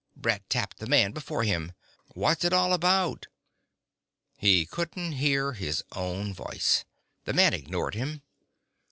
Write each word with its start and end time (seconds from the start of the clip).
Brett 0.15 0.49
tapped 0.49 0.79
the 0.79 0.87
man 0.87 1.11
before 1.11 1.43
him. 1.43 1.73
"What's 2.15 2.43
it 2.43 2.53
all 2.53 2.73
about...?" 2.73 3.27
He 4.35 4.65
couldn't 4.65 5.11
hear 5.11 5.53
his 5.53 5.83
own 5.91 6.33
voice. 6.33 6.85
The 7.25 7.33
man 7.33 7.53
ignored 7.53 7.93
him. 7.93 8.23